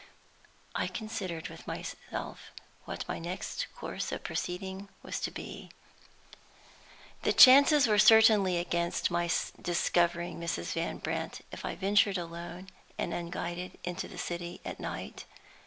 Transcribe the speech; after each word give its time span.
I 0.73 0.87
considered 0.87 1.47
with 1.49 1.67
myself 1.67 2.49
what 2.85 3.07
my 3.07 3.19
next 3.19 3.67
course 3.75 4.11
of 4.11 4.23
proceeding 4.23 4.89
was 5.03 5.19
to 5.19 5.29
be. 5.29 5.69
The 7.21 7.31
chances 7.33 7.85
were 7.85 7.99
certainly 7.99 8.57
against 8.57 9.11
my 9.11 9.29
discovering 9.61 10.39
Mrs. 10.39 10.73
Van 10.73 10.97
Brandt 10.97 11.41
if 11.51 11.63
I 11.63 11.75
ventured 11.75 12.17
alone 12.17 12.69
and 12.97 13.13
unguided 13.13 13.77
into 13.83 14.07
the 14.07 14.17
city 14.17 14.59
at 14.65 14.79
night. 14.79 15.25